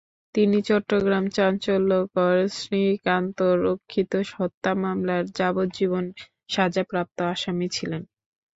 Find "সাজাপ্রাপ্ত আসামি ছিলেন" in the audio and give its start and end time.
6.49-8.01